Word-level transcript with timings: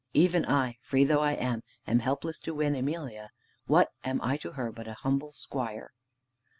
Even 0.15 0.47
I, 0.47 0.79
free 0.81 1.03
though 1.03 1.19
I 1.19 1.33
am, 1.33 1.61
am 1.85 1.99
helpless 1.99 2.39
to 2.39 2.55
win 2.55 2.73
Emelia. 2.73 3.29
What 3.67 3.89
am 4.03 4.19
I 4.23 4.35
to 4.37 4.53
her 4.53 4.71
but 4.71 4.87
an 4.87 4.95
humble 4.99 5.33
squire?" 5.33 5.93